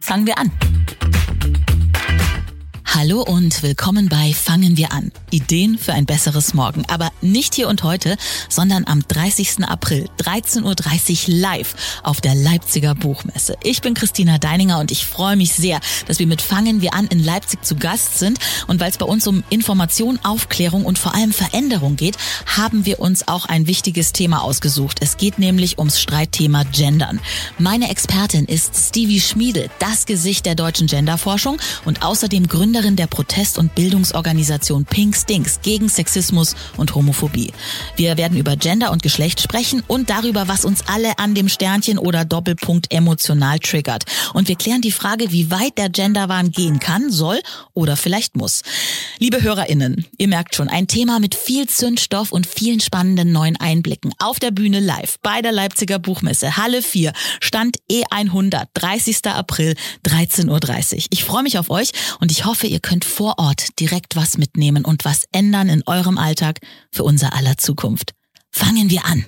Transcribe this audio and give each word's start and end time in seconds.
Fangen 0.00 0.24
wir 0.24 0.38
an. 0.38 0.52
Hallo 2.98 3.20
und 3.20 3.62
willkommen 3.62 4.08
bei 4.08 4.32
Fangen 4.32 4.78
wir 4.78 4.90
an. 4.90 5.12
Ideen 5.30 5.76
für 5.76 5.92
ein 5.92 6.06
besseres 6.06 6.54
Morgen. 6.54 6.86
Aber 6.88 7.12
nicht 7.20 7.54
hier 7.54 7.68
und 7.68 7.82
heute, 7.82 8.16
sondern 8.48 8.86
am 8.86 9.06
30. 9.06 9.64
April, 9.64 10.08
13.30 10.18 11.28
Uhr 11.28 11.34
live 11.34 11.74
auf 12.02 12.22
der 12.22 12.34
Leipziger 12.34 12.94
Buchmesse. 12.94 13.56
Ich 13.62 13.82
bin 13.82 13.92
Christina 13.92 14.38
Deininger 14.38 14.78
und 14.78 14.92
ich 14.92 15.04
freue 15.04 15.36
mich 15.36 15.52
sehr, 15.52 15.80
dass 16.06 16.18
wir 16.20 16.26
mit 16.26 16.40
Fangen 16.40 16.80
wir 16.80 16.94
an 16.94 17.06
in 17.08 17.22
Leipzig 17.22 17.62
zu 17.66 17.76
Gast 17.76 18.18
sind. 18.18 18.38
Und 18.66 18.80
weil 18.80 18.88
es 18.88 18.96
bei 18.96 19.04
uns 19.04 19.26
um 19.26 19.44
Information, 19.50 20.18
Aufklärung 20.22 20.86
und 20.86 20.98
vor 20.98 21.14
allem 21.14 21.32
Veränderung 21.32 21.96
geht, 21.96 22.16
haben 22.46 22.86
wir 22.86 23.00
uns 23.00 23.28
auch 23.28 23.44
ein 23.44 23.66
wichtiges 23.66 24.12
Thema 24.14 24.42
ausgesucht. 24.42 25.00
Es 25.02 25.18
geht 25.18 25.38
nämlich 25.38 25.78
ums 25.78 26.00
Streitthema 26.00 26.62
Gendern. 26.62 27.20
Meine 27.58 27.90
Expertin 27.90 28.46
ist 28.46 28.74
Stevie 28.74 29.20
Schmiede, 29.20 29.68
das 29.80 30.06
Gesicht 30.06 30.46
der 30.46 30.54
deutschen 30.54 30.86
Genderforschung 30.86 31.58
und 31.84 32.02
außerdem 32.02 32.48
Gründerin 32.48 32.85
Gründerin 32.86 32.96
der 32.96 33.06
Protest- 33.08 33.58
und 33.58 33.74
Bildungsorganisation 33.74 34.84
Pink 34.84 35.16
Stinks 35.16 35.60
gegen 35.60 35.88
Sexismus 35.88 36.54
und 36.76 36.94
Homophobie. 36.94 37.52
Wir 37.96 38.16
werden 38.16 38.38
über 38.38 38.54
Gender 38.54 38.92
und 38.92 39.02
Geschlecht 39.02 39.40
sprechen 39.40 39.82
und 39.88 40.08
darüber, 40.08 40.46
was 40.46 40.64
uns 40.64 40.84
alle 40.86 41.18
an 41.18 41.34
dem 41.34 41.48
Sternchen 41.48 41.98
oder 41.98 42.24
Doppelpunkt 42.24 42.92
emotional 42.92 43.58
triggert. 43.58 44.04
Und 44.34 44.46
wir 44.46 44.54
klären 44.54 44.82
die 44.82 44.92
Frage, 44.92 45.32
wie 45.32 45.50
weit 45.50 45.78
der 45.78 45.88
Genderwahn 45.88 46.52
gehen 46.52 46.78
kann, 46.78 47.10
soll 47.10 47.40
oder 47.74 47.96
vielleicht 47.96 48.36
muss. 48.36 48.62
Liebe 49.18 49.42
HörerInnen, 49.42 50.06
ihr 50.18 50.28
merkt 50.28 50.54
schon, 50.54 50.68
ein 50.68 50.86
Thema 50.86 51.18
mit 51.18 51.34
viel 51.34 51.68
Zündstoff 51.68 52.30
und 52.30 52.46
vielen 52.46 52.80
spannenden 52.80 53.32
neuen 53.32 53.56
Einblicken. 53.56 54.14
Auf 54.18 54.38
der 54.38 54.52
Bühne 54.52 54.78
live 54.78 55.16
bei 55.22 55.42
der 55.42 55.52
Leipziger 55.52 55.98
Buchmesse, 55.98 56.56
Halle 56.56 56.82
4, 56.82 57.12
Stand 57.40 57.78
E100, 57.90 58.68
30. 58.74 59.26
April, 59.26 59.74
13.30 60.06 60.94
Uhr. 60.96 61.04
Ich 61.10 61.24
freue 61.24 61.42
mich 61.42 61.58
auf 61.58 61.70
euch 61.70 61.90
und 62.20 62.30
ich 62.30 62.44
hoffe, 62.44 62.66
ihr 62.66 62.75
ihr 62.76 62.80
könnt 62.80 63.06
vor 63.06 63.38
Ort 63.38 63.80
direkt 63.80 64.16
was 64.16 64.36
mitnehmen 64.36 64.84
und 64.84 65.06
was 65.06 65.24
ändern 65.32 65.70
in 65.70 65.82
eurem 65.86 66.18
Alltag 66.18 66.58
für 66.92 67.04
unser 67.04 67.32
aller 67.32 67.56
Zukunft. 67.56 68.12
Fangen 68.50 68.90
wir 68.90 69.06
an. 69.06 69.24